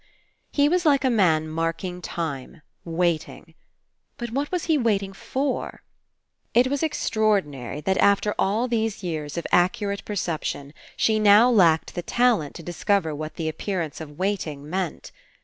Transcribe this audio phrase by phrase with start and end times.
[0.51, 3.53] He was Hke a man marking time, wait ing.
[4.17, 5.83] But what was he waiting for?
[6.55, 11.51] It was ex traordinary that, after all these years of ac curate perception, she now
[11.51, 15.11] lacked the talent to discover what that appearance of waiting meant.